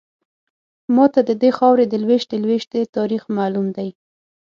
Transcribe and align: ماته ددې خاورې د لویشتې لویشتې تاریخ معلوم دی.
ماته 0.95 1.19
ددې 1.29 1.49
خاورې 1.57 1.85
د 1.89 1.93
لویشتې 2.03 2.35
لویشتې 2.43 2.81
تاریخ 2.97 3.23
معلوم 3.37 3.67
دی. 3.77 3.89